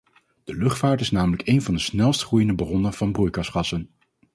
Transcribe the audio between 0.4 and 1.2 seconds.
De luchtvaart is